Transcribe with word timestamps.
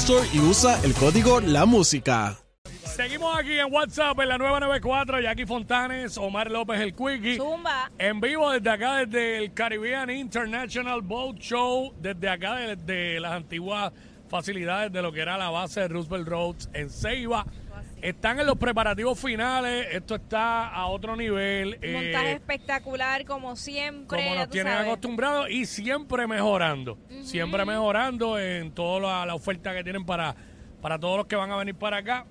Store 0.00 0.28
y 0.32 0.40
usa 0.40 0.78
el 0.84 0.92
código 0.92 1.40
La 1.40 1.64
Música. 1.64 2.36
Seguimos 2.84 3.36
aquí 3.36 3.58
en 3.58 3.72
WhatsApp 3.72 4.20
en 4.20 4.28
la 4.28 4.36
nueva 4.36 4.60
94, 4.60 5.20
Jackie 5.20 5.46
Fontanes, 5.46 6.18
Omar 6.18 6.50
López 6.50 6.80
el 6.80 6.94
Quickie. 6.94 7.36
Zumba. 7.36 7.90
En 7.98 8.20
vivo 8.20 8.50
desde 8.50 8.68
acá, 8.70 8.96
desde 9.06 9.38
el 9.38 9.54
Caribbean 9.54 10.10
International 10.10 11.00
Boat 11.00 11.38
Show, 11.38 11.94
desde 11.98 12.28
acá, 12.28 12.56
desde 12.56 13.20
las 13.20 13.32
antiguas 13.32 13.92
facilidades 14.28 14.92
de 14.92 15.00
lo 15.00 15.10
que 15.12 15.20
era 15.20 15.38
la 15.38 15.48
base 15.48 15.80
de 15.80 15.88
Roosevelt 15.88 16.28
Roads 16.28 16.70
en 16.74 16.90
Ceiba. 16.90 17.46
Están 18.02 18.38
en 18.38 18.46
los 18.46 18.56
preparativos 18.58 19.18
finales, 19.18 19.88
esto 19.90 20.14
está 20.16 20.68
a 20.68 20.86
otro 20.86 21.16
nivel. 21.16 21.78
eh, 21.80 21.92
Montaje 21.94 22.32
espectacular, 22.32 23.24
como 23.24 23.56
siempre. 23.56 24.18
como 24.22 24.34
nos 24.34 24.50
tienen 24.50 24.72
sabes. 24.74 24.88
acostumbrados 24.88 25.50
y 25.50 25.64
siempre 25.64 26.26
mejorando. 26.26 26.98
Siempre 27.22 27.64
mejorando 27.64 28.38
en 28.38 28.70
toda 28.72 29.00
la, 29.00 29.26
la 29.26 29.34
oferta 29.34 29.74
que 29.74 29.82
tienen 29.82 30.04
para, 30.04 30.36
para 30.82 30.98
todos 30.98 31.16
los 31.18 31.26
que 31.26 31.36
van 31.36 31.50
a 31.50 31.56
venir 31.56 31.74
para 31.74 31.96
acá. 31.96 32.26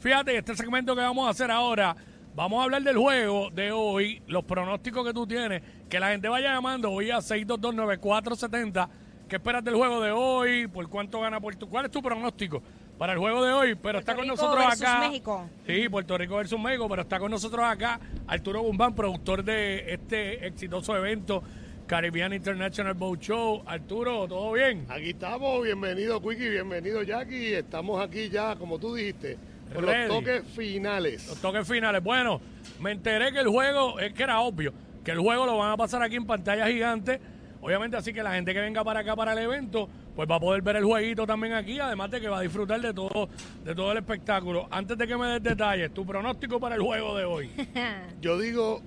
Fíjate, 0.00 0.36
este 0.36 0.56
segmento 0.56 0.96
que 0.96 1.02
vamos 1.02 1.26
a 1.28 1.30
hacer 1.30 1.50
ahora, 1.50 1.94
vamos 2.34 2.58
a 2.60 2.64
hablar 2.64 2.82
del 2.82 2.96
juego 2.96 3.50
de 3.50 3.70
hoy, 3.70 4.22
los 4.26 4.42
pronósticos 4.44 5.06
que 5.06 5.12
tú 5.12 5.26
tienes, 5.26 5.62
que 5.88 6.00
la 6.00 6.08
gente 6.08 6.28
vaya 6.28 6.54
llamando 6.54 6.90
hoy 6.90 7.10
a 7.10 7.18
6229470. 7.18 8.88
¿Qué 9.28 9.36
esperas 9.36 9.62
del 9.62 9.74
juego 9.76 10.00
de 10.00 10.10
hoy? 10.10 10.66
¿Por 10.66 10.88
cuánto 10.88 11.20
gana 11.20 11.40
Puerto 11.40 11.68
¿Cuál 11.68 11.84
es 11.86 11.90
tu 11.90 12.02
pronóstico 12.02 12.62
para 13.02 13.14
el 13.14 13.18
juego 13.18 13.44
de 13.44 13.52
hoy? 13.52 13.74
Pero 13.74 13.98
está 13.98 14.14
con 14.14 14.22
Rico 14.22 14.36
nosotros 14.36 14.64
versus 14.64 14.82
acá. 14.82 15.08
México. 15.08 15.50
Sí, 15.66 15.88
Puerto 15.88 16.16
Rico 16.16 16.36
versus 16.36 16.60
México, 16.60 16.88
pero 16.88 17.02
está 17.02 17.18
con 17.18 17.32
nosotros 17.32 17.64
acá 17.64 17.98
Arturo 18.28 18.60
Guzmán, 18.60 18.94
productor 18.94 19.42
de 19.42 19.92
este 19.92 20.46
exitoso 20.46 20.96
evento 20.96 21.42
Caribbean 21.88 22.32
International 22.32 22.94
Boat 22.94 23.18
Show. 23.18 23.64
Arturo, 23.66 24.28
¿todo 24.28 24.52
bien? 24.52 24.86
Aquí 24.88 25.10
estamos, 25.10 25.64
bienvenido 25.64 26.22
Quickie, 26.22 26.48
bienvenido 26.48 27.02
Jackie. 27.02 27.54
Estamos 27.54 28.00
aquí 28.00 28.28
ya, 28.28 28.54
como 28.54 28.78
tú 28.78 28.94
dijiste, 28.94 29.36
con 29.74 29.84
Ready. 29.84 30.06
los 30.06 30.18
toques 30.18 30.44
finales. 30.54 31.26
Los 31.26 31.40
toques 31.40 31.66
finales. 31.66 32.04
Bueno, 32.04 32.40
me 32.78 32.92
enteré 32.92 33.32
que 33.32 33.40
el 33.40 33.48
juego, 33.48 33.98
es 33.98 34.12
que 34.12 34.22
era 34.22 34.38
obvio, 34.38 34.72
que 35.02 35.10
el 35.10 35.18
juego 35.18 35.44
lo 35.44 35.58
van 35.58 35.72
a 35.72 35.76
pasar 35.76 36.04
aquí 36.04 36.14
en 36.14 36.26
pantalla 36.26 36.68
gigante. 36.68 37.20
Obviamente, 37.62 37.96
así 37.96 38.12
que 38.12 38.24
la 38.24 38.34
gente 38.34 38.52
que 38.52 38.60
venga 38.60 38.82
para 38.82 39.00
acá 39.00 39.14
para 39.14 39.34
el 39.34 39.38
evento, 39.38 39.88
pues 40.16 40.28
va 40.28 40.34
a 40.34 40.40
poder 40.40 40.62
ver 40.62 40.76
el 40.76 40.84
jueguito 40.84 41.24
también 41.28 41.52
aquí, 41.52 41.78
además 41.78 42.10
de 42.10 42.20
que 42.20 42.28
va 42.28 42.38
a 42.38 42.40
disfrutar 42.40 42.80
de 42.80 42.92
todo, 42.92 43.28
de 43.64 43.72
todo 43.72 43.92
el 43.92 43.98
espectáculo. 43.98 44.66
Antes 44.68 44.98
de 44.98 45.06
que 45.06 45.16
me 45.16 45.28
des 45.28 45.42
detalles, 45.44 45.94
tu 45.94 46.04
pronóstico 46.04 46.58
para 46.58 46.74
el 46.74 46.82
juego 46.82 47.16
de 47.16 47.24
hoy. 47.24 47.50
Yo 48.20 48.36
digo 48.36 48.82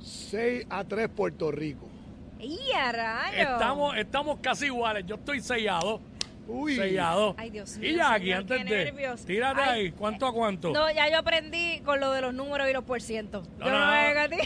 6 0.00 0.66
a 0.68 0.84
3 0.84 1.08
Puerto 1.08 1.50
Rico. 1.50 1.88
¡Y 2.38 2.58
a 2.72 2.92
rayos! 2.92 3.52
Estamos, 3.52 3.96
estamos 3.96 4.38
casi 4.40 4.66
iguales. 4.66 5.06
Yo 5.06 5.14
estoy 5.14 5.40
sellado. 5.40 6.02
Uy, 6.46 6.74
Sellado. 6.74 7.34
Ay, 7.38 7.50
Dios 7.50 7.78
mío, 7.78 7.90
Y 7.90 7.96
ya 7.96 8.12
aquí, 8.12 8.24
señor, 8.24 8.38
antes 8.40 8.64
de. 8.66 9.16
Tírate 9.24 9.60
Ay, 9.60 9.80
ahí. 9.80 9.90
¿Cuánto 9.92 10.26
a 10.26 10.32
cuánto? 10.32 10.72
No, 10.72 10.90
ya 10.90 11.08
yo 11.08 11.18
aprendí 11.18 11.80
con 11.84 12.00
lo 12.00 12.10
de 12.10 12.22
los 12.22 12.34
números 12.34 12.68
y 12.68 12.72
los 12.72 12.84
porcientos. 12.84 13.48
No, 13.58 13.66
yo 13.66 13.70
no, 13.70 13.78
no, 13.78 14.28
no. 14.28 14.36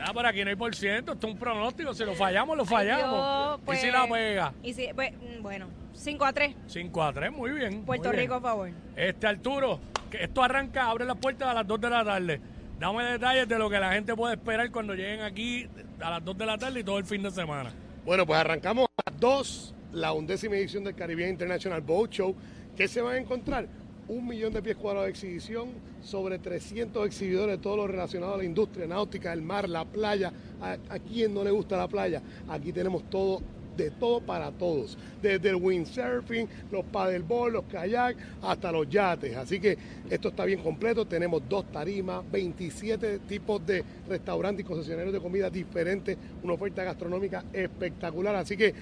Ah, 0.00 0.12
pero 0.14 0.28
aquí 0.28 0.44
no 0.44 0.50
hay 0.50 0.56
por 0.56 0.74
ciento. 0.74 1.12
Esto 1.12 1.26
es 1.26 1.32
un 1.32 1.38
pronóstico. 1.38 1.94
Si 1.94 2.04
lo 2.04 2.14
fallamos, 2.14 2.56
lo 2.56 2.62
Ay, 2.64 2.68
fallamos. 2.68 3.10
Dios, 3.10 3.60
pues, 3.64 3.78
y 3.78 3.86
si 3.86 3.90
la 3.90 4.06
pega. 4.08 4.52
Y 4.62 4.72
si, 4.74 4.88
pues, 4.94 5.12
mm, 5.12 5.42
bueno, 5.42 5.68
5 5.94 6.24
a 6.24 6.32
3. 6.32 6.54
5 6.66 7.02
a 7.02 7.12
3, 7.12 7.32
muy 7.32 7.50
bien. 7.52 7.84
Puerto 7.84 8.08
muy 8.08 8.16
bien. 8.16 8.24
Rico, 8.24 8.34
a 8.34 8.40
favor. 8.40 8.70
Este 8.94 9.26
Arturo, 9.26 9.80
que 10.10 10.24
esto 10.24 10.42
arranca, 10.42 10.88
abre 10.90 11.04
las 11.04 11.16
puertas 11.16 11.48
a 11.48 11.54
las 11.54 11.66
2 11.66 11.80
de 11.80 11.90
la 11.90 12.04
tarde. 12.04 12.40
Dame 12.78 13.04
detalles 13.04 13.48
de 13.48 13.58
lo 13.58 13.70
que 13.70 13.80
la 13.80 13.92
gente 13.92 14.14
puede 14.14 14.34
esperar 14.34 14.70
cuando 14.70 14.94
lleguen 14.94 15.22
aquí 15.22 15.66
a 16.00 16.10
las 16.10 16.24
2 16.24 16.36
de 16.36 16.46
la 16.46 16.58
tarde 16.58 16.80
y 16.80 16.84
todo 16.84 16.98
el 16.98 17.04
fin 17.04 17.22
de 17.22 17.30
semana. 17.30 17.72
Bueno, 18.04 18.26
pues 18.26 18.38
arrancamos 18.38 18.86
a 18.98 19.10
las 19.10 19.18
2, 19.18 19.74
la 19.92 20.12
undécima 20.12 20.56
edición 20.56 20.84
del 20.84 20.94
Caribbean 20.94 21.30
International 21.30 21.80
Boat 21.80 22.10
Show. 22.10 22.36
¿Qué 22.76 22.86
se 22.86 23.00
van 23.00 23.14
a 23.14 23.18
encontrar? 23.18 23.66
Un 24.08 24.28
millón 24.28 24.52
de 24.52 24.62
pies 24.62 24.76
cuadrados 24.76 25.06
de 25.06 25.10
exhibición, 25.10 25.68
sobre 26.02 26.38
300 26.38 27.06
exhibidores, 27.06 27.60
todo 27.60 27.76
lo 27.76 27.86
relacionado 27.88 28.34
a 28.34 28.38
la 28.38 28.44
industria 28.44 28.86
náutica, 28.86 29.32
el 29.32 29.42
mar, 29.42 29.68
la 29.68 29.84
playa. 29.84 30.32
¿A, 30.60 30.72
a 30.88 30.98
quién 31.00 31.34
no 31.34 31.42
le 31.42 31.50
gusta 31.50 31.76
la 31.76 31.88
playa? 31.88 32.22
Aquí 32.48 32.72
tenemos 32.72 33.10
todo, 33.10 33.42
de 33.76 33.90
todo 33.90 34.20
para 34.20 34.50
todos. 34.52 34.96
Desde 35.20 35.50
el 35.50 35.56
windsurfing, 35.56 36.48
los 36.70 36.84
paddleboard, 36.86 37.52
los 37.52 37.64
kayak, 37.64 38.16
hasta 38.42 38.72
los 38.72 38.88
yates. 38.88 39.36
Así 39.36 39.60
que 39.60 39.76
esto 40.08 40.28
está 40.28 40.44
bien 40.44 40.62
completo. 40.62 41.04
Tenemos 41.04 41.42
dos 41.48 41.70
tarimas, 41.72 42.22
27 42.30 43.20
tipos 43.20 43.66
de 43.66 43.84
restaurantes 44.08 44.64
y 44.64 44.68
concesionarios 44.68 45.12
de 45.12 45.20
comida 45.20 45.50
diferentes, 45.50 46.16
una 46.42 46.54
oferta 46.54 46.84
gastronómica 46.84 47.44
espectacular. 47.52 48.36
Así 48.36 48.56
que 48.56 48.72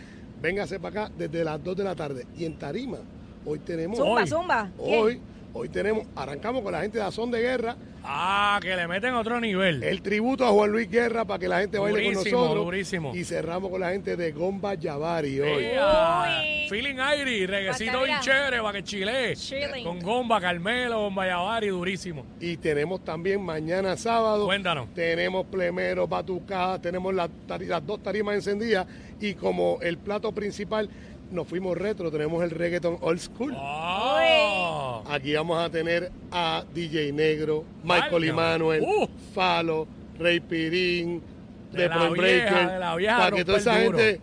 véngase 0.41 0.79
para 0.79 1.05
acá 1.05 1.15
desde 1.17 1.45
las 1.45 1.63
2 1.63 1.77
de 1.77 1.85
la 1.85 1.95
tarde. 1.95 2.27
Y 2.37 2.45
en 2.45 2.59
tarima, 2.59 2.99
hoy 3.45 3.59
tenemos... 3.61 3.99
Zumba, 3.99 4.21
Hoy. 4.23 4.27
zumba. 4.29 4.71
Hoy, 4.79 5.21
hoy 5.53 5.69
tenemos, 5.69 6.07
arrancamos 6.17 6.63
con 6.63 6.73
la 6.73 6.81
gente 6.83 6.99
de 6.99 7.05
Azón 7.05 7.31
de 7.31 7.41
Guerra, 7.41 7.77
Ah, 8.07 8.59
que 8.61 8.77
le 8.77 8.87
meten 8.87 9.15
otro 9.15 9.41
nivel. 9.41 9.83
el 9.83 10.03
tributo 10.03 10.45
a 10.45 10.51
Juan 10.51 10.71
Luis 10.71 10.91
Guerra 10.91 11.25
para 11.25 11.39
que 11.39 11.49
la 11.49 11.61
gente 11.61 11.79
baile 11.79 12.05
con 12.05 12.13
nosotros. 12.13 12.55
durísimo. 12.67 13.15
Y 13.15 13.25
cerramos 13.25 13.71
con 13.71 13.81
la 13.81 13.93
gente 13.93 14.15
de 14.15 14.31
Gomba 14.31 14.75
Yavari 14.75 15.41
hoy. 15.41 15.65
Uy. 15.65 16.69
Feeling 16.69 16.99
aire, 16.99 17.47
reguecito 17.47 18.03
bien 18.03 18.19
chévere 18.21 18.61
para 18.61 18.73
que 18.75 18.85
chile. 18.85 19.35
Chilling. 19.37 19.85
Con 19.85 20.01
Gomba, 20.01 20.39
Carmelo, 20.39 21.01
Gomba 21.01 21.27
Yavari, 21.27 21.69
durísimo. 21.69 22.27
Y 22.41 22.59
tenemos 22.59 23.03
también 23.03 23.41
mañana 23.43 23.97
sábado. 23.97 24.45
Cuéntanos. 24.45 24.93
Tenemos 24.93 25.47
plemeros, 25.47 26.07
batucadas, 26.07 26.83
tenemos 26.83 27.15
las 27.15 27.31
dos 27.87 28.03
tarimas 28.03 28.35
encendidas. 28.35 28.87
Y 29.19 29.33
como 29.33 29.79
el 29.81 29.97
plato 29.97 30.31
principal, 30.33 30.91
nos 31.31 31.47
fuimos 31.49 31.77
retro, 31.77 32.11
tenemos 32.11 32.43
el 32.45 32.51
reggaeton 32.51 32.99
old 33.01 33.19
school. 33.19 33.55
Ah. 33.57 35.03
Aquí 35.09 35.35
vamos 35.35 35.59
a 35.59 35.71
tener 35.71 36.11
a 36.31 36.65
DJ 36.75 37.13
Negro, 37.13 37.65
Michael. 37.83 38.25
Emanuel, 38.25 38.83
Uh. 38.83 39.07
Falo, 39.35 39.87
Rey 40.19 40.41
Pirín, 40.41 41.21
De 41.73 41.89
The 41.89 41.89
vieja, 41.89 42.09
Breaker, 42.11 42.69
de 42.99 43.07
para 43.07 43.37
que 43.37 43.45
toda 43.45 43.59
esa 43.59 43.83
duro. 43.83 43.99
gente 43.99 44.21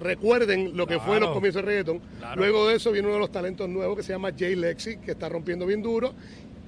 recuerden 0.00 0.76
lo 0.76 0.86
que 0.86 0.96
fue 0.98 1.06
Claro. 1.16 1.26
los 1.26 1.34
comienzos 1.34 1.62
del 1.62 1.66
reggaeton. 1.66 2.00
Claro. 2.18 2.36
Luego 2.36 2.68
de 2.68 2.76
eso 2.76 2.92
viene 2.92 3.08
uno 3.08 3.14
de 3.14 3.20
los 3.20 3.32
talentos 3.32 3.68
nuevos 3.68 3.96
que 3.96 4.02
se 4.02 4.12
llama 4.12 4.30
Jay 4.38 4.54
Lexi, 4.54 4.98
que 4.98 5.12
está 5.12 5.28
rompiendo 5.28 5.66
bien 5.66 5.82
duro. 5.82 6.12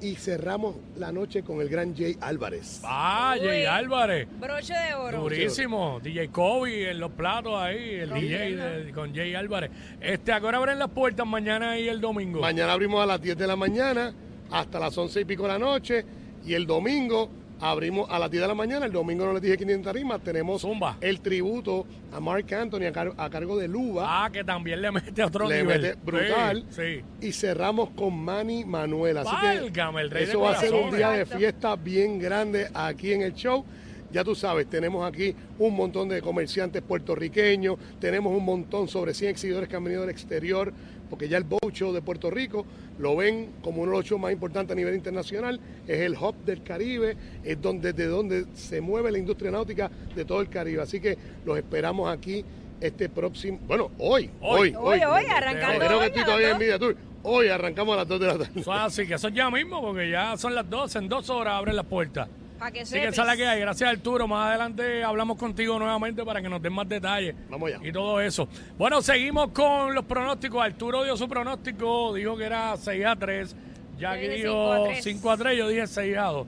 Y 0.03 0.15
cerramos 0.15 0.77
la 0.97 1.13
noche 1.13 1.43
con 1.43 1.61
el 1.61 1.69
gran 1.69 1.95
Jay 1.95 2.17
Álvarez. 2.23 2.81
Ah, 2.85 3.35
Jay. 3.39 3.67
Álvarez. 3.67 4.27
Broche 4.41 4.73
de 4.73 4.95
oro. 4.95 5.21
Durísimo. 5.21 6.01
DJ 6.03 6.29
Kobe 6.31 6.91
en 6.91 6.99
los 7.01 7.11
platos 7.11 7.53
ahí, 7.57 7.97
el 7.97 8.11
DJ 8.15 8.57
de- 8.57 8.93
con 8.93 9.15
Jay 9.15 9.35
Álvarez. 9.35 9.71
Este, 10.01 10.33
¿a 10.33 10.41
qué 10.41 10.47
hora 10.47 10.57
abren 10.59 10.79
las 10.79 10.89
puertas 10.91 11.27
mañana 11.27 11.79
y 11.79 11.87
el 11.89 12.01
domingo? 12.01 12.41
Mañana 12.41 12.73
abrimos 12.73 13.03
a 13.03 13.07
las 13.07 13.21
10 13.21 13.37
de 13.37 13.47
la 13.47 13.57
mañana 13.57 14.15
hasta 14.51 14.79
las 14.79 14.97
11 14.97 15.21
y 15.21 15.25
pico 15.27 15.43
de 15.43 15.49
la 15.51 15.59
noche. 15.59 16.05
Y 16.47 16.55
el 16.55 16.67
domingo 16.67 17.31
abrimos 17.61 18.09
a 18.11 18.19
las 18.19 18.31
10 18.31 18.43
de 18.43 18.49
la 18.49 18.55
mañana. 18.55 18.87
El 18.87 18.93
domingo 18.93 19.25
no 19.27 19.33
les 19.33 19.43
dije 19.43 19.57
500 19.57 19.93
rimas. 19.93 20.21
Tenemos 20.23 20.63
Zumba. 20.63 20.97
el 21.01 21.21
tributo 21.21 21.87
a 22.13 22.21
Mark 22.21 22.53
Anthony 22.55 22.85
a, 22.89 22.93
car- 22.93 23.13
a 23.17 23.31
cargo 23.31 23.57
de 23.59 23.69
Luba. 23.69 24.05
Ah, 24.25 24.31
que 24.31 24.43
también 24.45 24.81
le 24.83 24.91
mete 24.91 25.23
a 25.23 25.27
otro 25.27 25.49
le 25.49 25.63
nivel. 25.63 25.81
mete 25.83 25.99
brutal. 26.03 26.65
Sí. 26.71 26.83
sí. 27.21 27.27
Y 27.29 27.33
cerramos 27.33 27.91
con 27.91 28.17
Manny 28.19 28.65
Manuel. 28.65 29.19
Así 29.19 29.31
Válgame, 29.31 29.97
que 29.99 30.03
el 30.05 30.11
rey 30.11 30.25
de 30.25 30.31
eso 30.31 30.41
va 30.41 30.53
a 30.53 30.57
ser 30.61 30.75
un 30.75 30.95
día 30.95 31.11
de 31.11 31.27
fiesta 31.27 31.77
bien 31.77 32.19
grande 32.19 32.69
aquí 32.75 33.13
en 33.13 33.23
el 33.23 33.35
show. 33.35 33.65
Ya 34.13 34.25
tú 34.25 34.35
sabes, 34.35 34.69
tenemos 34.69 35.07
aquí 35.09 35.37
un 35.61 35.77
montón 35.77 36.09
de 36.09 36.21
comerciantes 36.21 36.83
puertorriqueños, 36.83 37.77
tenemos 38.01 38.37
un 38.37 38.45
montón, 38.45 38.89
sobre 38.89 39.15
100 39.15 39.31
exhibidores 39.31 39.69
que 39.69 39.77
han 39.77 39.85
venido 39.85 40.01
del 40.01 40.11
exterior, 40.11 40.73
porque 41.11 41.29
ya 41.29 41.37
el 41.37 41.45
Boat 41.45 41.73
Show 41.73 41.93
de 41.93 42.01
Puerto 42.01 42.31
Rico 42.31 42.65
lo 42.99 43.17
ven 43.17 43.51
como 43.63 43.83
uno 43.83 43.91
de 43.93 43.99
los 43.99 44.07
shows 44.07 44.21
más 44.21 44.33
importantes 44.33 44.73
a 44.73 44.77
nivel 44.77 44.95
internacional, 44.95 45.61
es 45.87 45.99
el 46.01 46.15
hub 46.15 46.37
del 46.45 46.63
Caribe, 46.63 47.17
es 47.45 47.61
donde, 47.61 47.93
de 47.93 48.07
donde 48.07 48.47
se 48.55 48.81
mueve 48.81 49.11
la 49.11 49.19
industria 49.19 49.51
náutica 49.51 49.91
de 50.15 50.25
todo 50.25 50.41
el 50.41 50.49
Caribe. 50.49 50.81
Así 50.83 51.01
que 51.01 51.19
los 51.45 51.59
esperamos 51.59 52.09
aquí 52.09 52.45
este 52.81 53.09
próximo, 53.09 53.59
bueno, 53.67 53.91
hoy, 53.99 54.31
Hoy. 54.41 54.71
hoy, 54.71 55.01
Hoy, 55.01 55.01
hoy, 55.05 55.25
arrancando 55.27 55.85
Creo 55.85 55.99
que 55.99 56.05
a 56.05 56.07
estoy 56.07 56.21
las 56.21 56.27
todavía 56.27 56.47
en 56.47 56.53
dos. 56.53 56.59
Media 56.61 56.79
Tour. 56.79 56.97
Hoy 57.23 57.49
arrancamos 57.49 57.93
a 57.95 57.97
las 57.99 58.09
2 58.09 58.21
de 58.21 58.27
la 58.27 58.39
tarde. 58.39 58.61
Eso 58.61 58.73
así, 58.73 59.07
que 59.07 59.15
eso 59.15 59.29
es 59.29 59.35
ya 59.35 59.51
mismo, 59.51 59.83
porque 59.83 60.11
ya 60.11 60.39
son 60.39 60.55
las 60.55 60.69
12, 60.71 61.01
en 61.01 61.09
dos 61.11 61.29
horas 61.29 61.55
abren 61.55 61.77
las 61.77 61.85
puertas. 61.85 62.29
Para 62.61 62.71
que 62.71 62.81
Así 62.83 62.93
que 62.95 63.09
esa 63.09 63.23
es 63.23 63.27
la 63.27 63.37
que 63.37 63.47
hay. 63.47 63.59
Gracias 63.61 63.91
Arturo. 63.91 64.29
Más 64.29 64.51
adelante 64.51 65.03
hablamos 65.03 65.37
contigo 65.37 65.79
nuevamente 65.79 66.23
para 66.25 66.41
que 66.41 66.49
nos 66.49 66.63
den 66.63 66.73
más 66.75 66.89
detalles. 66.89 67.35
Vamos 67.49 67.73
allá. 67.73 67.81
Y 67.83 67.91
todo 67.91 68.21
eso. 68.21 68.47
Bueno, 68.79 69.03
seguimos 69.03 69.49
con 69.51 69.95
los 69.95 70.05
pronósticos. 70.05 70.63
Arturo 70.63 71.03
dio 71.03 71.17
su 71.17 71.27
pronóstico. 71.29 72.15
Dijo 72.15 72.37
que 72.37 72.45
era 72.45 72.77
6 72.77 73.05
a 73.05 73.17
3. 73.17 73.57
Jackie 73.99 74.21
dije 74.29 74.35
dijo 74.47 74.53
5 74.53 74.73
a 74.73 74.85
3. 74.91 75.05
5 75.05 75.31
a 75.31 75.37
3. 75.39 75.59
Yo 75.59 75.69
dije 75.69 75.87
6 75.87 76.17
a 76.17 76.23
2. 76.27 76.47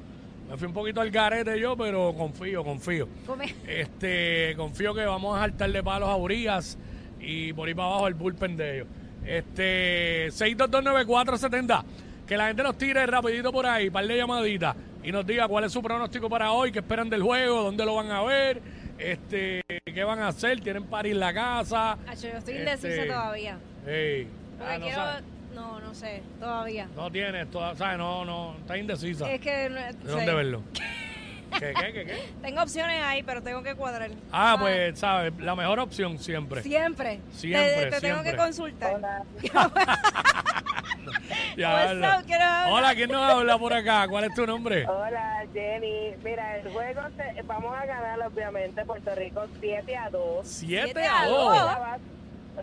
Me 0.51 0.57
fui 0.59 0.69
un 0.69 0.75
poquito 0.75 1.01
al 1.01 1.11
garete 1.11 1.59
yo, 1.59 1.77
pero 1.79 2.15
confío, 2.15 2.63
confío. 2.63 3.09
Come- 3.27 3.55
Este, 3.67 4.53
confío 4.57 4.95
que 4.95 5.05
vamos 5.07 5.35
a 5.37 5.41
saltarle 5.41 5.83
palos 5.83 6.11
a 6.11 6.17
Urias 6.17 6.77
y 7.21 7.55
por 7.55 7.67
ahí 7.69 7.75
para 7.75 7.89
abajo 7.89 8.07
el 8.09 8.15
bullpen 8.15 8.57
de 8.59 8.75
ellos. 8.77 8.87
Este, 9.25 10.29
6229470. 10.33 11.85
Que 12.33 12.39
la 12.39 12.47
gente 12.47 12.63
nos 12.63 12.79
tire 12.79 13.05
rapidito 13.05 13.53
por 13.53 13.67
ahí, 13.67 13.91
par 13.91 14.07
de 14.07 14.17
llamaditas, 14.17 14.75
y 15.05 15.13
nos 15.13 15.27
diga 15.27 15.47
cuál 15.47 15.65
es 15.65 15.73
su 15.73 15.83
pronóstico 15.83 16.31
para 16.31 16.51
hoy, 16.53 16.73
qué 16.73 16.79
esperan 16.79 17.11
del 17.11 17.23
juego, 17.23 17.65
dónde 17.65 17.85
lo 17.85 17.95
van 17.97 18.11
a 18.11 18.23
ver, 18.23 18.63
este, 18.97 19.61
qué 19.85 20.03
van 20.03 20.19
a 20.21 20.29
hacer, 20.29 20.59
tienen 20.63 20.85
para 20.85 21.07
ir 21.09 21.17
la 21.17 21.35
casa. 21.35 21.99
Acho, 22.07 22.29
yo 22.29 22.39
estoy 22.39 22.55
indecisa 22.55 22.89
Este, 22.89 23.07
todavía. 23.07 23.59
Ey, 23.87 24.27
Porque 24.57 24.73
ah, 24.73 24.79
no, 24.79 24.85
quiero. 24.87 24.97
sabe- 25.05 25.23
No, 25.55 25.81
no 25.81 25.95
sé, 25.95 26.23
todavía. 26.41 26.89
no 26.97 27.11
tienes, 27.13 27.51
toda- 27.51 27.77
¿sabes? 27.77 27.99
No, 27.99 28.25
no, 28.25 28.57
está 28.61 28.79
indecisa. 28.79 29.31
Es 29.31 29.39
que. 29.43 29.69
no- 29.69 29.77
¿De 29.77 29.93
sé. 29.93 29.99
dónde 30.09 30.33
verlo? 30.35 30.63
¿Qué, 31.59 31.75
qué, 31.79 31.93
qué, 31.93 32.05
qué? 32.07 32.17
Tengo 32.41 32.63
opciones 32.63 33.03
ahí, 33.05 33.23
pero 33.23 33.43
tengo 33.43 33.63
que 33.63 33.75
cuadrar. 33.75 34.09
Ah, 34.33 34.53
Ah, 34.53 34.57
pues, 34.59 34.99
¿sabes? 34.99 35.35
La 35.39 35.55
mejor 35.55 35.81
opción 35.81 36.19
siempre. 36.19 36.63
Siempre. 36.63 37.21
Siempre, 37.35 37.85
Te, 37.85 37.91
te 37.91 38.01
tengo 38.01 38.23
que 38.23 38.35
consultar. 38.37 38.99
Ya, 41.57 41.73
What's 41.75 41.91
habla. 41.91 42.19
up? 42.19 42.25
¿Quién 42.27 42.43
habla? 42.43 42.73
Hola, 42.75 42.95
¿quién 42.95 43.11
nos 43.11 43.23
habla 43.31 43.59
por 43.59 43.73
acá? 43.75 44.07
¿Cuál 44.09 44.25
es 44.25 44.35
tu 44.35 44.47
nombre? 44.47 44.87
Hola 44.87 45.45
Jenny, 45.53 46.15
mira, 46.25 46.57
el 46.59 46.73
juego 46.73 47.03
se- 47.17 47.43
vamos 47.43 47.75
a 47.77 47.85
ganar 47.85 48.21
obviamente 48.27 48.85
Puerto 48.85 49.15
Rico 49.15 49.47
7 49.61 49.97
a 49.97 50.09
2. 50.11 50.47
7 50.47 50.83
Siete 50.85 51.07
a 51.07 51.23
a 51.23 51.27
2. 51.27 51.37
dos. 51.37 51.57
La 51.67 51.79
va- 51.79 51.99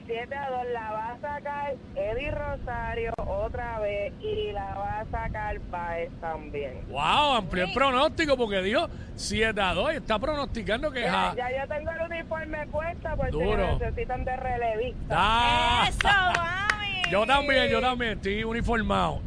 7 0.05 0.35
a 0.35 0.49
2 0.51 0.65
la 0.73 0.91
va 0.91 1.07
a 1.13 1.19
sacar 1.19 1.73
Eddie 1.95 2.31
Rosario 2.31 3.11
otra 3.25 3.79
vez 3.79 4.13
y 4.21 4.51
la 4.51 4.75
va 4.75 4.99
a 5.01 5.05
sacar 5.05 5.59
Baez 5.71 6.11
también. 6.21 6.81
Wow, 6.89 7.33
amplió 7.37 7.65
el 7.65 7.73
pronóstico 7.73 8.37
porque 8.37 8.61
dijo 8.61 8.87
7 9.15 9.59
a 9.61 9.73
2 9.73 9.93
y 9.93 9.95
está 9.97 10.17
pronosticando 10.19 10.91
que 10.91 11.01
Ya, 11.01 11.11
ja- 11.11 11.35
ya 11.35 11.49
yo 11.61 11.67
tengo 11.75 11.91
el 11.91 12.01
uniforme 12.11 12.67
puesto 12.67 13.09
porque 13.17 13.31
Duro. 13.31 13.77
necesitan 13.79 14.25
de 14.25 14.35
relevista. 14.35 15.15
Ah. 15.17 15.85
¡Eso! 15.89 16.07
Yo 17.11 17.25
también, 17.25 17.69
yo 17.69 17.81
también 17.81 18.13
estoy 18.13 18.43
uniformado. 18.43 19.21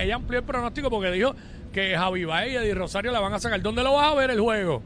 Ella 0.00 0.14
amplió 0.14 0.40
el 0.40 0.44
pronóstico 0.44 0.90
porque 0.90 1.10
dijo 1.10 1.34
que 1.72 1.96
Javi 1.96 2.24
Baez 2.24 2.52
y 2.52 2.56
Eddie 2.56 2.74
Rosario 2.74 3.12
la 3.12 3.20
van 3.20 3.32
a 3.32 3.38
sacar. 3.38 3.60
¿Dónde 3.60 3.82
lo 3.82 3.94
vas 3.94 4.12
a 4.12 4.14
ver 4.14 4.30
el 4.30 4.40
juego? 4.40 4.82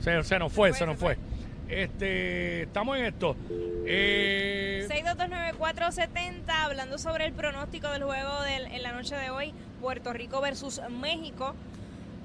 Se, 0.00 0.22
se 0.22 0.38
nos 0.38 0.52
fue, 0.52 0.72
se, 0.72 0.86
nos 0.86 0.96
fue. 0.96 1.16
Este, 1.68 2.62
estamos 2.62 2.96
en 2.96 3.06
esto. 3.06 3.36
Eh, 3.86 4.86
6229470, 4.88 6.48
hablando 6.48 6.98
sobre 6.98 7.26
el 7.26 7.32
pronóstico 7.32 7.90
del 7.90 8.04
juego 8.04 8.42
del, 8.42 8.66
en 8.66 8.82
la 8.82 8.92
noche 8.92 9.16
de 9.16 9.30
hoy, 9.30 9.52
Puerto 9.80 10.12
Rico 10.12 10.40
versus 10.40 10.80
México. 10.90 11.54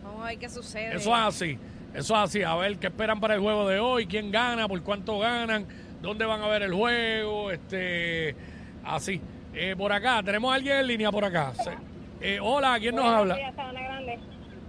Vamos 0.04 0.24
a 0.24 0.28
ver 0.28 0.38
qué 0.38 0.50
sucede. 0.50 0.96
Eso 0.96 1.16
es 1.16 1.22
así, 1.22 1.58
eso 1.94 2.14
es 2.14 2.20
así. 2.20 2.44
A 2.44 2.56
ver 2.56 2.78
qué 2.78 2.88
esperan 2.88 3.20
para 3.20 3.34
el 3.34 3.40
juego 3.40 3.68
de 3.68 3.80
hoy, 3.80 4.06
quién 4.06 4.32
gana, 4.32 4.68
por 4.68 4.82
cuánto 4.84 5.18
ganan, 5.18 5.66
dónde 6.02 6.26
van 6.26 6.42
a 6.42 6.48
ver 6.48 6.62
el 6.62 6.74
juego, 6.74 7.52
este, 7.52 8.36
así. 8.84 9.22
Eh, 9.54 9.76
por 9.78 9.92
acá, 9.92 10.22
tenemos 10.24 10.52
a 10.52 10.56
alguien 10.56 10.78
en 10.78 10.88
línea 10.88 11.12
por 11.12 11.26
acá. 11.26 11.54
Se- 11.56 11.78
eh, 12.22 12.40
hola, 12.42 12.78
¿quién 12.80 12.96
nos 12.96 13.06
habla? 13.06 13.36
Sabana 13.56 13.82
Grande. 13.82 14.20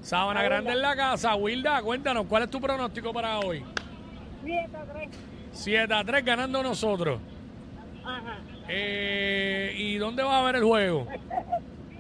Sabana 0.01 0.43
Grande 0.43 0.73
en 0.73 0.83
la 0.83 0.97
casa. 0.97 1.35
Wilda, 1.37 1.81
cuéntanos, 1.83 2.27
¿cuál 2.27 2.45
es 2.45 2.51
tu 2.51 2.61
pronóstico 2.61 3.13
para 3.13 3.39
hoy? 3.41 3.65
7 4.45 4.77
a 4.77 4.85
3. 4.93 5.09
7 5.53 5.95
a 5.95 6.05
3 6.05 6.25
ganando 6.25 6.63
nosotros. 6.63 7.21
Ajá. 8.05 8.39
Eh, 8.69 9.73
¿Y 9.77 9.97
dónde 9.99 10.23
vas 10.23 10.35
a 10.35 10.43
ver 10.45 10.57
el 10.57 10.65
juego? 10.65 11.07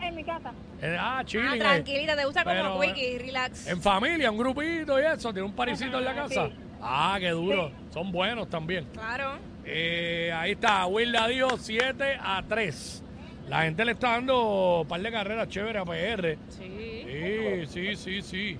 En 0.02 0.16
mi 0.16 0.24
casa. 0.24 0.52
Eh, 0.82 0.96
ah, 0.98 1.18
Ah, 1.18 1.24
chilling. 1.24 1.54
eh, 1.54 1.58
tranquilita, 1.60 2.16
te 2.16 2.24
gusta 2.24 2.42
Pero, 2.42 2.70
como 2.72 2.80
quickie, 2.82 3.18
relax. 3.20 3.68
En 3.68 3.80
familia, 3.80 4.32
un 4.32 4.36
grupito 4.38 4.98
y 5.00 5.04
eso. 5.04 5.32
¿Tiene 5.32 5.46
un 5.46 5.54
parisito 5.54 5.96
en 5.98 6.04
la 6.04 6.12
casa? 6.14 6.46
sí. 6.48 6.52
Ah, 6.82 7.16
qué 7.20 7.28
duro. 7.30 7.70
Son 7.90 8.10
buenos 8.10 8.48
también. 8.50 8.84
Claro. 8.92 9.38
Eh, 9.64 10.32
ahí 10.34 10.52
está, 10.52 10.86
Wilda 10.86 11.28
dijo 11.28 11.56
7 11.56 12.18
a 12.20 12.42
3. 12.48 13.04
La 13.48 13.62
gente 13.62 13.84
le 13.84 13.92
está 13.92 14.12
dando 14.12 14.80
un 14.80 14.88
par 14.88 15.00
de 15.00 15.10
carreras 15.10 15.48
chéveres 15.48 15.82
a 15.82 15.84
PR. 15.84 16.38
Sí. 16.48 17.04
Sí, 17.04 17.66
sí, 17.66 17.96
sí, 17.96 18.22
sí. 18.22 18.58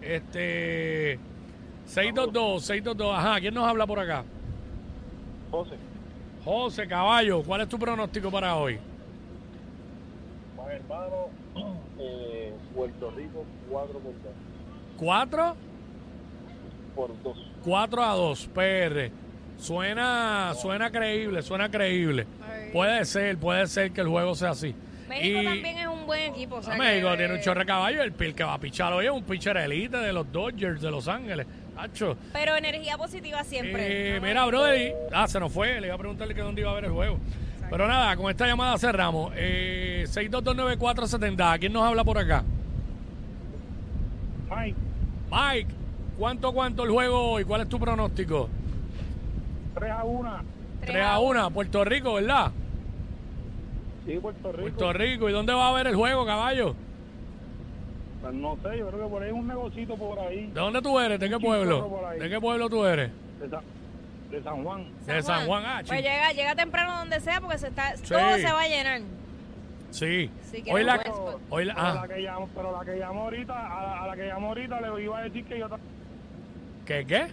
Este. 0.00 1.18
622, 1.86 2.62
622. 2.64 3.18
Ajá, 3.18 3.40
¿quién 3.40 3.54
nos 3.54 3.66
habla 3.68 3.86
por 3.86 3.98
acá? 4.00 4.24
José, 5.50 5.76
José 6.44 6.88
Caballo, 6.88 7.42
¿cuál 7.42 7.60
es 7.60 7.68
tu 7.68 7.78
pronóstico 7.78 8.30
para 8.30 8.56
hoy? 8.56 8.78
Juan 10.56 10.70
hermano, 10.70 11.28
eh, 11.98 12.52
Puerto 12.74 13.10
Rico 13.10 13.44
4 13.70 13.92
por 13.98 14.12
2. 14.12 14.22
4, 14.96 15.56
Por 16.94 17.22
2. 17.22 17.38
4 17.64 18.02
a 18.02 18.14
2, 18.14 18.48
PR. 18.54 19.10
Suena, 19.62 20.54
suena 20.60 20.90
creíble, 20.90 21.40
suena 21.42 21.70
creíble. 21.70 22.26
Puede 22.72 23.04
ser, 23.04 23.36
puede 23.38 23.66
ser 23.68 23.92
que 23.92 24.00
el 24.00 24.08
juego 24.08 24.34
sea 24.34 24.50
así. 24.50 24.74
México 25.08 25.40
Y- 25.40 25.44
también 25.44 25.78
es 25.78 25.86
un 25.86 26.04
buen 26.04 26.32
equipo. 26.32 26.56
O 26.56 26.62
sea 26.62 26.74
que- 26.74 26.80
México 26.80 27.16
tiene 27.16 27.34
un 27.34 27.40
chorre 27.40 27.60
de 27.60 27.66
caballo. 27.66 28.02
El, 28.02 28.12
el 28.18 28.34
que 28.34 28.42
va 28.42 28.54
a 28.54 28.58
pichar 28.58 28.92
hoy 28.92 29.06
es 29.06 29.12
un 29.12 29.22
pitcher 29.22 29.56
elite 29.58 29.96
de 29.98 30.12
los 30.12 30.30
Dodgers 30.32 30.80
de 30.82 30.90
Los 30.90 31.06
Ángeles. 31.06 31.46
Tacho. 31.76 32.16
Pero 32.32 32.56
energía 32.56 32.98
positiva 32.98 33.44
siempre. 33.44 34.16
Eh, 34.16 34.20
mira, 34.20 34.44
brother. 34.46 34.80
y- 34.80 34.92
Ah, 35.12 35.28
se 35.28 35.38
nos 35.38 35.52
fue. 35.52 35.80
Le 35.80 35.86
iba 35.86 35.94
a 35.94 35.98
preguntarle 35.98 36.34
que 36.34 36.40
dónde 36.40 36.60
iba 36.60 36.70
a 36.72 36.74
ver 36.74 36.86
el 36.86 36.90
juego. 36.92 37.18
Pero 37.70 37.86
nada, 37.86 38.16
con 38.16 38.30
esta 38.30 38.46
llamada 38.48 38.76
cerramos. 38.78 39.32
Eh, 39.36 40.06
6229470. 40.08 41.56
¿Quién 41.60 41.72
nos 41.72 41.84
habla 41.84 42.02
por 42.02 42.18
acá? 42.18 42.42
Mike, 44.50 44.76
Mike, 45.30 45.68
¿cuánto, 46.18 46.52
cuánto 46.52 46.82
el 46.84 46.90
juego 46.90 47.30
hoy? 47.32 47.44
¿Cuál 47.44 47.62
es 47.62 47.68
tu 47.68 47.78
pronóstico? 47.78 48.50
3 49.74 49.90
a 49.90 50.04
1. 50.04 50.30
3 50.86 51.04
a 51.04 51.18
1, 51.20 51.50
Puerto 51.50 51.84
Rico, 51.84 52.14
¿verdad? 52.14 52.50
Sí, 54.06 54.18
Puerto 54.20 54.50
Rico. 54.52 54.62
Puerto 54.62 54.92
Rico. 54.92 55.28
¿Y 55.28 55.32
dónde 55.32 55.52
va 55.52 55.68
a 55.68 55.72
ver 55.72 55.86
el 55.86 55.94
juego, 55.94 56.26
caballo? 56.26 56.74
Pues 58.20 58.34
no 58.34 58.56
sé, 58.62 58.78
yo 58.78 58.88
creo 58.88 59.04
que 59.04 59.08
por 59.10 59.22
ahí 59.22 59.28
hay 59.30 59.34
un 59.34 59.48
negocito 59.48 59.96
por 59.96 60.18
ahí. 60.20 60.46
¿De 60.46 60.60
dónde 60.60 60.82
tú 60.82 60.98
eres? 60.98 61.18
¿De 61.20 61.28
qué 61.28 61.38
pueblo? 61.38 62.10
¿De 62.18 62.28
qué 62.28 62.40
pueblo 62.40 62.68
tú 62.68 62.84
eres? 62.84 63.10
De, 63.40 63.48
Sa- 63.48 63.62
de 64.30 64.42
San 64.42 64.62
Juan. 64.64 64.84
De 65.06 65.22
San 65.22 65.46
Juan. 65.46 65.62
Ah, 65.66 65.82
Pues 65.86 66.02
llega, 66.02 66.30
llega 66.32 66.54
temprano 66.54 66.96
donde 66.98 67.20
sea 67.20 67.40
porque 67.40 67.58
se 67.58 67.68
está, 67.68 67.96
Sí. 67.96 68.04
todo 68.08 68.36
se 68.36 68.44
va 68.52 68.62
a 68.62 68.68
llenar. 68.68 69.00
Sí. 69.90 70.30
Sí, 70.50 70.62
que 70.62 70.72
Hoy 70.72 70.84
la, 70.84 70.96
spot. 70.96 71.40
hoy 71.50 71.64
la- 71.66 71.74
Pero, 71.74 71.86
ah, 71.86 71.94
la 72.06 72.14
que 72.14 72.20
llamo, 72.22 72.48
pero 72.54 72.72
la 72.78 72.84
que 72.84 72.96
llamo 72.98 73.20
ahorita, 73.22 73.52
a 73.78 73.82
la, 73.82 74.02
a 74.02 74.06
la 74.06 74.16
que 74.16 74.26
llamo 74.26 74.48
ahorita 74.48 74.80
le 74.80 75.02
iba 75.04 75.18
a 75.18 75.22
decir 75.22 75.44
que 75.44 75.58
yo 75.58 75.68
¿qué 76.86 77.04
qué? 77.06 77.26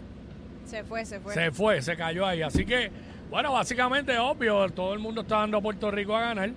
Se 0.69 0.83
fue, 0.83 1.05
se 1.05 1.19
fue. 1.19 1.33
Se 1.33 1.51
fue, 1.51 1.81
se 1.81 1.95
cayó 1.95 2.25
ahí. 2.25 2.41
Así 2.41 2.65
que, 2.65 2.91
bueno, 3.29 3.53
básicamente 3.53 4.17
obvio, 4.19 4.69
todo 4.69 4.93
el 4.93 4.99
mundo 4.99 5.21
está 5.21 5.37
dando 5.37 5.57
a 5.57 5.61
Puerto 5.61 5.89
Rico 5.89 6.15
a 6.15 6.21
ganar. 6.21 6.51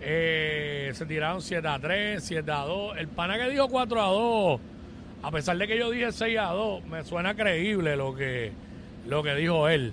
Eh, 0.00 0.92
se 0.94 1.04
tiraron 1.06 1.42
7 1.42 1.66
a 1.66 1.78
3, 1.78 2.22
7 2.22 2.50
a 2.52 2.58
2. 2.58 2.96
El 2.98 3.08
pana 3.08 3.36
que 3.36 3.50
dijo 3.50 3.68
4 3.68 4.00
a 4.02 4.06
2, 4.08 4.60
a 5.22 5.30
pesar 5.32 5.56
de 5.58 5.66
que 5.66 5.76
yo 5.76 5.90
dije 5.90 6.12
6 6.12 6.38
a 6.38 6.52
2, 6.52 6.84
me 6.86 7.02
suena 7.04 7.34
creíble 7.34 7.96
lo 7.96 8.14
que, 8.14 8.52
lo 9.08 9.22
que 9.24 9.34
dijo 9.34 9.68
él. 9.68 9.92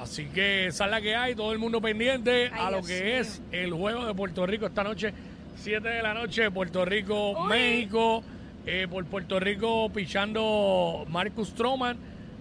Así 0.00 0.26
que 0.26 0.66
esa 0.66 0.86
es 0.86 0.90
la 0.90 1.00
que 1.00 1.14
hay, 1.14 1.34
todo 1.34 1.52
el 1.52 1.58
mundo 1.58 1.80
pendiente 1.80 2.50
Ay, 2.52 2.60
a 2.60 2.70
lo 2.70 2.78
Dios 2.78 2.88
que 2.88 3.04
mío. 3.04 3.14
es 3.14 3.40
el 3.52 3.72
juego 3.72 4.04
de 4.04 4.14
Puerto 4.14 4.44
Rico 4.46 4.66
esta 4.66 4.82
noche, 4.82 5.14
7 5.56 5.88
de 5.88 6.02
la 6.02 6.12
noche, 6.12 6.50
Puerto 6.50 6.84
Rico, 6.84 7.30
Uy. 7.42 7.48
México. 7.48 8.22
Eh, 8.68 8.88
por 8.90 9.04
Puerto 9.04 9.38
Rico 9.38 9.88
pichando 9.94 11.06
Marcus 11.08 11.50
Stroman 11.50 11.96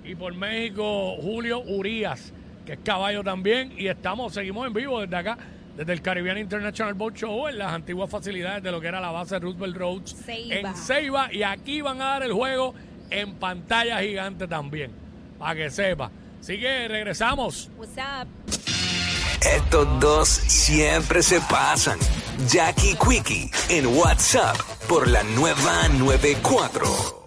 y 0.05 0.15
por 0.15 0.33
México, 0.33 1.15
Julio 1.21 1.61
Urias, 1.61 2.31
que 2.65 2.73
es 2.73 2.79
caballo 2.83 3.23
también. 3.23 3.73
Y 3.77 3.87
estamos, 3.87 4.33
seguimos 4.33 4.67
en 4.67 4.73
vivo 4.73 5.01
desde 5.01 5.15
acá, 5.15 5.37
desde 5.75 5.93
el 5.93 6.01
Caribbean 6.01 6.37
International 6.37 6.93
Boat 6.93 7.15
Show, 7.15 7.47
en 7.47 7.57
las 7.57 7.73
antiguas 7.73 8.09
facilidades 8.09 8.61
de 8.63 8.71
lo 8.71 8.79
que 8.79 8.87
era 8.87 9.01
la 9.01 9.11
base 9.11 9.39
Roosevelt 9.39 9.75
Roads 9.75 10.15
Ceiba. 10.25 10.55
en 10.55 10.75
Ceiba. 10.75 11.33
Y 11.33 11.43
aquí 11.43 11.81
van 11.81 12.01
a 12.01 12.05
dar 12.05 12.23
el 12.23 12.33
juego 12.33 12.75
en 13.09 13.35
pantalla 13.35 13.99
gigante 14.01 14.47
también, 14.47 14.91
para 15.39 15.55
que 15.55 15.69
sepa. 15.69 16.11
Así 16.39 16.59
que 16.59 16.87
regresamos. 16.87 17.71
What's 17.77 17.97
up? 17.97 18.27
Estos 19.41 19.99
dos 19.99 20.29
siempre 20.29 21.21
se 21.21 21.39
pasan. 21.41 21.97
Jackie 22.47 22.95
Quickie 22.95 23.49
en 23.69 23.87
WhatsApp 23.87 24.57
por 24.87 25.07
la 25.07 25.23
nueva 25.23 25.87
94. 25.97 27.24